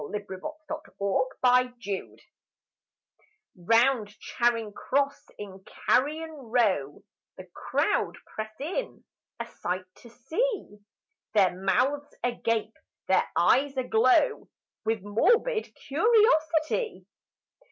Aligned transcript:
Charing 0.01 0.25
Cross 0.25 0.83
1916 0.97 2.17
Round 3.67 4.07
Charing 4.17 4.73
Cross 4.73 5.27
in 5.37 5.63
carrion 5.85 6.31
row 6.31 7.03
The 7.37 7.43
crowd 7.53 8.17
press 8.33 8.49
in; 8.59 9.03
a 9.39 9.45
sight 9.59 9.85
to 9.97 10.09
see; 10.09 10.79
Their 11.35 11.55
mouths 11.55 12.15
agape, 12.23 12.73
their 13.09 13.29
eyes 13.35 13.77
aglow, 13.77 14.49
With 14.85 15.03
morbid 15.03 15.71
curiosity. 15.75 17.05